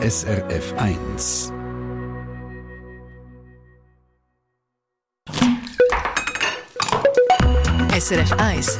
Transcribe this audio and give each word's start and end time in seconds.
SRF 0.00 0.74
1. 0.76 1.52
SRF 7.98 8.32
1. 8.38 8.78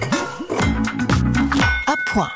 À 1.86 1.96
point. 2.12 2.30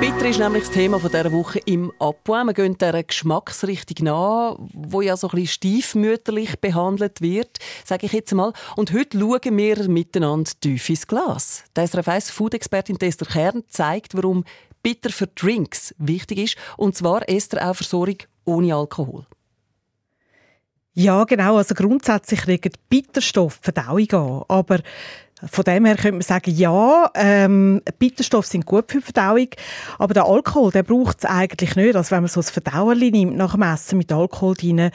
Bitter 0.00 0.28
ist 0.28 0.40
nämlich 0.40 0.64
das 0.64 0.72
Thema 0.72 0.98
dieser 0.98 1.30
Woche 1.30 1.60
im 1.64 1.92
Apoin. 2.00 2.46
Wir 2.46 2.54
gehen 2.54 2.76
dieser 2.76 3.04
Geschmacksrichtung 3.04 4.06
nach, 4.06 4.56
wo 4.58 5.00
ja 5.00 5.16
so 5.16 5.28
ein 5.28 5.36
bisschen 5.36 5.46
stiefmütterlich 5.46 6.58
behandelt 6.60 7.20
wird, 7.20 7.58
sage 7.84 8.06
ich 8.06 8.12
jetzt 8.12 8.34
mal. 8.34 8.52
Und 8.74 8.92
heute 8.92 9.16
schauen 9.16 9.56
wir 9.56 9.88
miteinander 9.88 10.50
tief 10.60 10.88
ins 10.88 11.06
Glas. 11.06 11.62
Die 11.76 11.86
SRF 11.86 12.08
1 12.08 12.30
Food-Expertin 12.32 13.00
Esther 13.00 13.28
Kern 13.28 13.62
zeigt, 13.68 14.16
warum 14.16 14.44
Bitter 14.82 15.10
für 15.10 15.26
Drinks 15.26 15.94
wichtig 15.98 16.38
ist. 16.38 16.56
Und 16.76 16.96
zwar 16.96 17.28
Esther 17.28 17.68
auch 17.68 17.74
Versorgung 17.74 18.18
ohne 18.44 18.74
Alkohol. 18.74 19.26
Ja, 20.94 21.22
genau. 21.24 21.58
Also 21.58 21.76
grundsätzlich 21.76 22.46
regen 22.48 22.72
Bitterstoff 22.88 23.60
Verdauung 23.62 24.10
an. 24.10 24.44
Aber 24.48 24.80
von 25.46 25.64
dem 25.64 25.84
her 25.84 25.96
könnte 25.96 26.12
man 26.12 26.22
sagen, 26.22 26.50
ja, 26.50 27.10
ähm, 27.14 27.80
Bitterstoffe 27.98 28.46
sind 28.46 28.66
gut 28.66 28.90
für 28.90 28.98
die 28.98 29.04
Verdauung, 29.04 29.48
aber 29.98 30.14
der 30.14 30.26
Alkohol, 30.26 30.72
der 30.72 30.82
braucht 30.82 31.18
es 31.18 31.24
eigentlich 31.24 31.76
nicht. 31.76 31.96
Also 31.96 32.10
wenn 32.10 32.22
man 32.22 32.28
so 32.28 32.40
ein 32.40 32.44
Verdauerli 32.44 33.10
nimmt 33.10 33.36
nach 33.36 33.52
dem 33.52 33.62
Essen 33.62 33.98
mit 33.98 34.12
Alkohol 34.12 34.54
drin, 34.54 34.90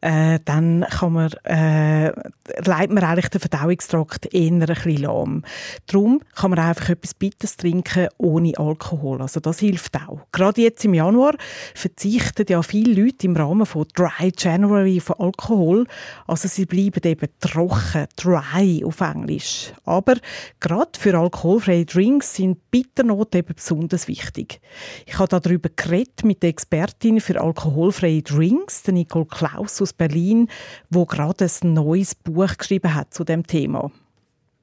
äh, 0.00 0.38
dann 0.44 0.84
kann 0.90 1.12
man, 1.12 1.32
äh, 1.44 2.12
leitet 2.64 2.92
man 2.92 3.04
eigentlich 3.04 3.28
den 3.28 3.40
Verdauungstrakt 3.40 4.32
eher 4.34 4.52
ein 4.52 4.60
bisschen 4.60 4.98
lahm. 4.98 5.42
Darum 5.86 6.20
kann 6.34 6.50
man 6.50 6.58
einfach 6.58 6.90
etwas 6.90 7.14
Bitters 7.14 7.56
trinken 7.56 8.08
ohne 8.18 8.52
Alkohol. 8.58 9.22
Also 9.22 9.40
das 9.40 9.60
hilft 9.60 9.96
auch. 9.96 10.20
Gerade 10.32 10.60
jetzt 10.60 10.84
im 10.84 10.94
Januar 10.94 11.34
verzichten 11.74 12.46
ja 12.48 12.62
viele 12.62 13.02
Leute 13.02 13.26
im 13.26 13.36
Rahmen 13.36 13.66
von 13.66 13.86
Dry 13.94 14.32
January 14.36 14.98
auf 14.98 15.18
Alkohol. 15.18 15.86
Also 16.26 16.48
sie 16.48 16.66
bleiben 16.66 17.00
eben 17.04 17.28
trocken, 17.40 18.06
dry 18.16 18.84
auf 18.84 19.00
Englisch. 19.00 19.72
Aber 19.86 20.16
gerade 20.60 20.90
für 20.98 21.16
alkoholfreie 21.16 21.86
Drinks 21.86 22.34
sind 22.34 22.70
Bitternoten 22.70 23.38
eben 23.38 23.54
besonders 23.54 24.08
wichtig. 24.08 24.60
Ich 25.06 25.18
habe 25.18 25.40
darüber 25.40 25.70
geredet 25.74 26.24
mit 26.24 26.42
der 26.42 26.50
Expertin 26.50 27.20
für 27.20 27.40
alkoholfreie 27.40 28.22
Drinks, 28.22 28.86
Nicole 28.88 29.26
Klaus 29.26 29.80
aus 29.80 29.92
Berlin, 29.92 30.48
wo 30.90 31.06
gerade 31.06 31.46
ein 31.46 31.72
neues 31.72 32.14
Buch 32.14 32.58
geschrieben 32.58 32.94
hat 32.94 33.14
zu 33.14 33.24
dem 33.24 33.46
Thema. 33.46 33.90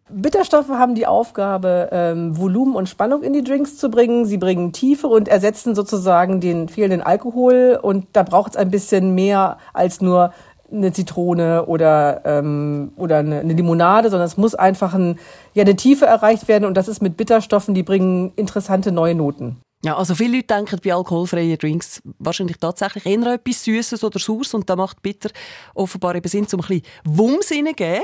Bitterstoffe 0.09 0.69
haben 0.69 0.95
die 0.95 1.07
Aufgabe, 1.07 1.89
ähm, 1.91 2.37
Volumen 2.37 2.75
und 2.75 2.89
Spannung 2.89 3.23
in 3.23 3.33
die 3.33 3.43
Drinks 3.43 3.77
zu 3.77 3.89
bringen. 3.89 4.25
Sie 4.25 4.37
bringen 4.37 4.73
Tiefe 4.73 5.07
und 5.07 5.27
ersetzen 5.27 5.75
sozusagen 5.75 6.39
den 6.39 6.67
fehlenden 6.67 7.01
Alkohol. 7.01 7.79
Und 7.81 8.07
da 8.13 8.23
braucht 8.23 8.51
es 8.51 8.57
ein 8.57 8.69
bisschen 8.69 9.15
mehr 9.15 9.57
als 9.73 10.01
nur 10.01 10.33
eine 10.73 10.91
Zitrone 10.91 11.65
oder, 11.65 12.21
ähm, 12.25 12.91
oder 12.95 13.17
eine, 13.17 13.39
eine 13.39 13.53
Limonade, 13.53 14.09
sondern 14.09 14.25
es 14.25 14.37
muss 14.37 14.55
einfach 14.55 14.93
ein, 14.93 15.19
ja, 15.53 15.63
eine 15.63 15.75
Tiefe 15.75 16.05
erreicht 16.05 16.47
werden 16.47 16.65
und 16.65 16.75
das 16.75 16.87
ist 16.87 17.01
mit 17.01 17.17
Bitterstoffen, 17.17 17.75
die 17.75 17.83
bringen 17.83 18.33
interessante 18.35 18.91
neue 18.91 19.15
Noten. 19.15 19.57
Ja, 19.85 19.97
also 19.97 20.15
viele 20.15 20.37
Leute 20.37 20.47
denken 20.47 20.79
bei 20.83 20.93
alkoholfreien 20.93 21.57
Drinks 21.57 22.01
wahrscheinlich 22.17 22.57
tatsächlich 22.57 23.05
eher 23.05 23.33
etwas 23.33 23.65
Süßes 23.65 24.03
oder 24.03 24.17
Saures 24.17 24.53
und 24.53 24.69
da 24.69 24.77
macht 24.77 25.01
Bitter 25.01 25.29
offenbar 25.73 26.15
eben 26.15 26.27
Sinn, 26.27 26.47
um 26.53 26.61
ein 26.61 26.67
bisschen 26.67 26.83
Wumms 27.03 27.51
reingeben. 27.51 28.03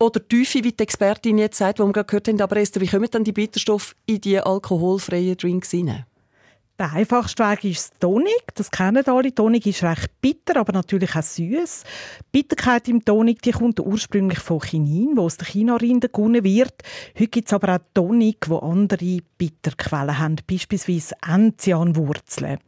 Oder 0.00 0.26
Tiefe, 0.26 0.64
wie 0.64 0.72
die 0.72 0.82
Expertin 0.82 1.38
jetzt 1.38 1.58
sagt, 1.58 1.78
die 1.78 1.82
wir 1.82 1.92
gerade 1.92 2.06
gehört 2.06 2.28
haben. 2.28 2.40
Aber 2.40 2.56
Esther, 2.56 2.80
wie 2.80 2.88
kommen 2.88 3.08
dann 3.10 3.22
die 3.22 3.32
Bitterstoffe 3.32 3.94
in 4.06 4.20
die 4.20 4.40
alkoholfreien 4.40 5.36
Drinks 5.36 5.72
rein? 5.72 6.04
Der 6.76 6.92
einfachste 6.92 7.44
Weg 7.44 7.62
ist 7.66 8.00
Tonic. 8.00 8.52
Das 8.56 8.68
kennen 8.68 9.06
alle. 9.06 9.32
Tonic 9.32 9.64
ist 9.64 9.84
recht 9.84 10.10
bitter, 10.20 10.56
aber 10.58 10.72
natürlich 10.72 11.14
auch 11.14 11.22
süß. 11.22 11.84
Die 11.84 12.24
Bitterkeit 12.32 12.88
im 12.88 13.04
Tonic 13.04 13.42
die 13.42 13.52
kommt 13.52 13.78
ursprünglich 13.78 14.40
von 14.40 14.58
Chinin, 14.60 15.16
wo 15.16 15.22
aus 15.22 15.36
der 15.36 15.46
Chinarinde 15.46 16.08
gewonnen 16.08 16.42
wird. 16.42 16.74
Heute 17.14 17.28
gibt 17.28 17.46
es 17.46 17.52
aber 17.52 17.76
auch 17.76 17.78
Tonic, 17.94 18.48
wo 18.48 18.58
andere 18.58 19.18
Bitterquellen 19.38 20.18
haben, 20.18 20.34
beispielsweise 20.50 21.14
Enzianwurzeln. 21.24 22.58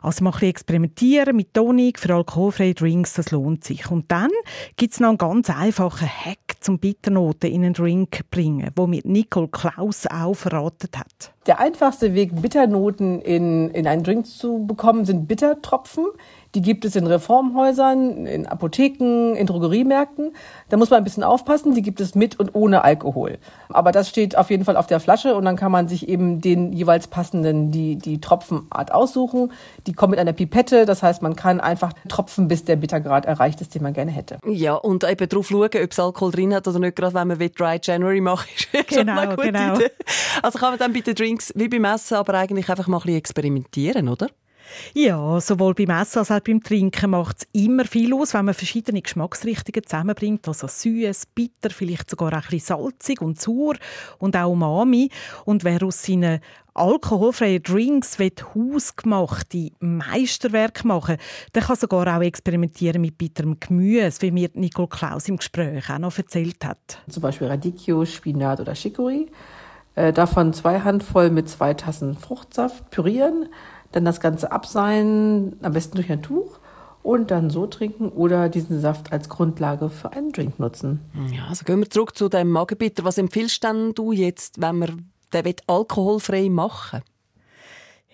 Also 0.00 0.24
mal 0.24 0.32
ein 0.40 0.48
experimentieren 0.48 1.36
mit 1.36 1.52
Tonic 1.52 1.98
für 1.98 2.14
alkoholfreie 2.14 2.72
Drinks, 2.72 3.12
das 3.12 3.30
lohnt 3.30 3.64
sich. 3.64 3.90
Und 3.90 4.10
dann 4.10 4.30
gibt 4.76 4.94
es 4.94 5.00
noch 5.00 5.10
einen 5.10 5.18
ganz 5.18 5.50
einfachen 5.50 6.08
Hack 6.08 6.56
zum 6.60 6.78
Bitternoten 6.78 7.50
in 7.50 7.62
einen 7.64 7.74
Drink 7.74 8.20
bringen, 8.30 8.70
wo 8.74 8.86
mir 8.86 9.02
Nicole 9.04 9.48
Klaus 9.48 10.06
auch 10.06 10.32
verraten 10.32 10.88
hat. 10.96 11.34
Der 11.50 11.58
einfachste 11.58 12.14
Weg, 12.14 12.40
Bitternoten 12.40 13.20
in, 13.20 13.70
in 13.70 13.88
einen 13.88 14.04
Drink 14.04 14.24
zu 14.24 14.66
bekommen, 14.68 15.04
sind 15.04 15.26
Bittertropfen. 15.26 16.06
Die 16.54 16.62
gibt 16.62 16.84
es 16.84 16.96
in 16.96 17.06
Reformhäusern, 17.06 18.26
in 18.26 18.46
Apotheken, 18.46 19.34
in 19.36 19.46
Drogeriemärkten. 19.46 20.34
Da 20.68 20.76
muss 20.76 20.90
man 20.90 20.98
ein 20.98 21.04
bisschen 21.04 21.22
aufpassen. 21.22 21.74
Die 21.74 21.82
gibt 21.82 22.00
es 22.00 22.14
mit 22.14 22.40
und 22.40 22.54
ohne 22.54 22.82
Alkohol. 22.82 23.38
Aber 23.68 23.92
das 23.92 24.08
steht 24.08 24.36
auf 24.36 24.50
jeden 24.50 24.64
Fall 24.64 24.76
auf 24.76 24.88
der 24.88 24.98
Flasche 24.98 25.36
und 25.36 25.44
dann 25.44 25.56
kann 25.56 25.70
man 25.70 25.86
sich 25.86 26.08
eben 26.08 26.40
den 26.40 26.72
jeweils 26.72 27.06
passenden, 27.06 27.70
die, 27.70 27.96
die 27.96 28.20
Tropfenart 28.20 28.92
aussuchen. 28.92 29.52
Die 29.86 29.92
kommen 29.92 30.10
mit 30.10 30.20
einer 30.20 30.32
Pipette. 30.32 30.86
Das 30.86 31.02
heißt, 31.02 31.22
man 31.22 31.36
kann 31.36 31.60
einfach 31.60 31.92
tropfen, 32.08 32.48
bis 32.48 32.64
der 32.64 32.76
Bittergrad 32.76 33.26
erreicht 33.26 33.60
ist, 33.60 33.74
den 33.74 33.82
man 33.82 33.92
gerne 33.92 34.10
hätte. 34.10 34.38
Ja, 34.44 34.74
und 34.74 35.04
eben 35.04 35.28
darauf 35.28 35.46
schauen, 35.46 35.66
ob 35.66 35.92
es 35.92 36.00
Alkohol 36.00 36.32
drin 36.32 36.54
hat 36.54 36.66
oder 36.66 36.80
nicht, 36.80 36.96
gerade 36.96 37.14
wenn 37.14 37.28
man 37.28 37.38
wie 37.38 37.50
Dry 37.50 37.78
January 37.80 38.20
macht, 38.20 38.48
ist 38.72 38.88
genau, 38.88 39.20
eine 39.20 39.36
gute 39.36 39.52
genau. 39.52 39.74
Idee. 39.76 39.90
Also 40.42 40.58
kann 40.58 40.70
man 40.70 40.78
dann 40.78 40.92
bei 40.92 41.00
den 41.00 41.14
Drinks 41.14 41.52
wie 41.54 41.68
beim 41.68 41.84
Essen 41.84 42.16
aber 42.16 42.34
eigentlich 42.34 42.68
einfach 42.68 42.88
mal 42.88 42.98
ein 42.98 43.02
bisschen 43.02 43.18
experimentieren, 43.18 44.08
oder? 44.08 44.28
Ja, 44.94 45.40
sowohl 45.40 45.74
beim 45.74 45.90
Essen 45.90 46.18
als 46.20 46.30
auch 46.30 46.40
beim 46.40 46.62
Trinken 46.62 47.10
macht 47.10 47.38
es 47.38 47.48
immer 47.52 47.84
viel 47.84 48.12
aus, 48.14 48.34
wenn 48.34 48.44
man 48.44 48.54
verschiedene 48.54 49.02
Geschmacksrichtungen 49.02 49.84
zusammenbringt. 49.84 50.46
Also 50.48 50.66
süß, 50.66 51.26
bitter, 51.34 51.70
vielleicht 51.70 52.10
sogar 52.10 52.32
ein 52.32 52.40
bisschen 52.42 52.60
salzig 52.60 53.20
und 53.20 53.40
sauer 53.40 53.74
und 54.18 54.36
auch 54.36 54.50
umami. 54.50 55.10
Und 55.44 55.64
wer 55.64 55.82
aus 55.82 56.02
seinen 56.02 56.40
alkoholfreien 56.74 57.62
Drinks 57.62 58.18
hausgemachte 58.18 59.70
Meisterwerke 59.80 60.86
machen 60.86 61.16
der 61.54 61.62
kann 61.62 61.76
sogar 61.76 62.16
auch 62.16 62.22
experimentieren 62.22 63.00
mit 63.00 63.18
bitterem 63.18 63.58
Gemüse, 63.58 64.22
wie 64.22 64.30
mir 64.30 64.50
Nicole 64.54 64.88
Klaus 64.88 65.28
im 65.28 65.36
Gespräch 65.36 65.90
auch 65.90 65.98
noch 65.98 66.16
erzählt 66.16 66.64
hat. 66.64 67.02
Zum 67.08 67.22
Beispiel 67.22 67.48
Radicchio, 67.48 68.04
Spinat 68.04 68.60
oder 68.60 68.72
Chicorée. 68.72 69.26
Äh, 69.94 70.12
davon 70.12 70.52
zwei 70.52 70.80
Handvoll 70.80 71.30
mit 71.30 71.48
zwei 71.48 71.74
Tassen 71.74 72.16
Fruchtsaft 72.16 72.90
pürieren 72.90 73.48
dann 73.92 74.04
das 74.04 74.20
Ganze 74.20 74.52
abseilen, 74.52 75.56
am 75.62 75.72
besten 75.72 75.96
durch 75.96 76.10
ein 76.10 76.22
Tuch 76.22 76.58
und 77.02 77.30
dann 77.30 77.50
so 77.50 77.66
trinken 77.66 78.08
oder 78.08 78.48
diesen 78.48 78.80
Saft 78.80 79.12
als 79.12 79.28
Grundlage 79.28 79.88
für 79.88 80.12
einen 80.12 80.32
Drink 80.32 80.58
nutzen. 80.58 81.00
Ja, 81.32 81.46
also 81.48 81.64
gehen 81.64 81.80
wir 81.80 81.90
zurück 81.90 82.16
zu 82.16 82.28
dem 82.28 82.50
Magenbitter. 82.50 83.04
Was 83.04 83.18
empfiehlst 83.18 83.64
denn 83.64 83.92
du 83.94 84.12
jetzt, 84.12 84.60
wenn 84.60 84.78
man 84.78 85.10
den 85.32 85.54
alkoholfrei 85.66 86.48
machen 86.50 87.00
will? 87.00 87.09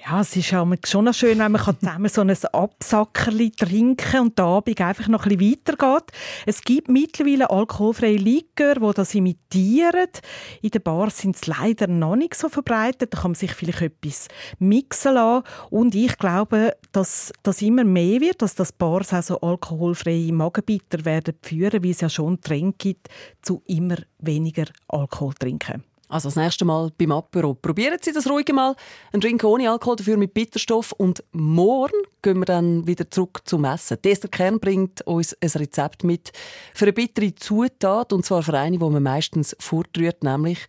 Ja, 0.09 0.21
es 0.21 0.37
ist 0.37 0.47
schon 0.47 1.05
noch 1.05 1.15
schön, 1.15 1.41
wenn 1.41 1.51
man 1.51 1.61
zusammen 1.61 2.09
so 2.09 2.21
ein 2.21 2.31
Absackerli 2.31 3.51
trinken 3.51 4.21
und 4.21 4.39
der 4.39 4.45
Abend 4.45 4.81
einfach 4.81 5.09
noch 5.09 5.27
ein 5.27 5.37
bisschen 5.37 5.59
weitergeht. 5.67 6.13
Es 6.47 6.63
gibt 6.63 6.89
mittlerweile 6.89 7.51
alkoholfreie 7.51 8.17
Likör, 8.17 8.77
die 8.77 8.95
das 8.95 9.17
imitieren. 9.17 10.07
In 10.63 10.71
den 10.71 10.83
Bars 10.83 11.19
sind 11.19 11.35
es 11.35 11.49
leider 11.49 11.89
noch 11.89 12.15
nicht 12.15 12.37
so 12.37 12.49
verbreitet. 12.49 13.15
Da 13.15 13.21
kann 13.23 13.33
man 13.33 13.35
sich 13.35 13.51
vielleicht 13.53 13.83
etwas 13.83 14.29
mixen 14.61 15.15
lassen. 15.15 15.45
Und 15.71 15.97
ich 15.97 16.17
glaube, 16.19 16.77
dass 16.93 17.33
das 17.43 17.61
immer 17.61 17.83
mehr 17.83 18.21
wird, 18.21 18.43
dass 18.43 18.55
das 18.55 18.71
Bars 18.71 19.13
auch 19.13 19.25
so 19.25 19.41
alkoholfreie 19.41 20.33
Magenbitter 20.33 21.05
werden 21.05 21.35
führen, 21.43 21.83
wie 21.83 21.91
es 21.91 22.01
ja 22.01 22.09
schon 22.09 22.41
Trend 22.41 22.79
gibt, 22.79 23.09
zu 23.43 23.61
immer 23.67 23.97
weniger 24.21 24.67
Alkohol 24.87 25.35
trinken. 25.35 25.83
Also 26.09 26.29
das 26.29 26.37
nächste 26.37 26.65
Mal 26.65 26.91
beim 26.97 27.13
Apero. 27.13 27.55
Probieren 27.55 27.99
Sie 28.01 28.13
das 28.13 28.29
ruhig 28.29 28.49
mal. 28.53 28.77
Ein 29.13 29.21
Drink 29.21 29.43
ohne 29.43 29.71
Alkohol, 29.71 29.97
dafür 29.97 30.17
mit 30.17 30.35
Bitterstoff. 30.35 30.93
Und 30.93 31.25
morgen 31.33 31.97
gehen 32.23 32.39
wir 32.39 32.45
dann 32.45 32.87
wieder 32.87 33.11
zurück 33.11 33.41
zum 33.45 33.65
Essen. 33.65 33.99
Esther 34.05 34.29
Kern 34.29 34.61
bringt 34.61 35.03
uns 35.03 35.37
ein 35.41 35.51
Rezept 35.51 36.05
mit 36.05 36.33
für 36.75 36.85
eine 36.85 36.93
bittere 36.93 37.35
Zutat. 37.35 38.13
Und 38.13 38.25
zwar 38.25 38.43
für 38.43 38.55
eine, 38.55 38.79
die 38.79 38.85
man 38.85 39.03
meistens 39.03 39.57
fortrührt, 39.59 40.23
nämlich 40.23 40.67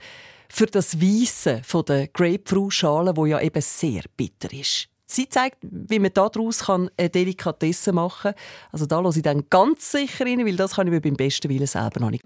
für 0.50 0.66
das 0.66 1.00
Weisse 1.00 1.62
von 1.64 1.86
der 1.86 2.08
Grapefruitschale, 2.08 3.16
wo 3.16 3.26
ja 3.26 3.40
eben 3.40 3.62
sehr 3.62 4.04
bitter 4.16 4.52
ist. 4.54 4.88
Sie 5.10 5.30
zeigt, 5.30 5.60
wie 5.62 6.00
man 6.00 6.12
daraus 6.14 6.68
eine 6.70 7.10
Delikatesse 7.10 7.94
machen 7.94 8.34
kann. 8.34 8.42
Also 8.72 8.86
da 8.86 9.00
lasse 9.00 9.20
ich 9.20 9.24
dann 9.24 9.46
ganz 9.50 9.92
sicher 9.92 10.26
rein, 10.26 10.46
weil 10.46 10.58
das 10.58 10.76
kann 10.76 10.88
ich 10.88 10.92
mir 10.92 11.02
beim 11.02 11.16
besten 11.16 11.50
Willen 11.50 11.68
selber 11.68 12.02
noch 12.02 12.12
nicht. 12.12 12.26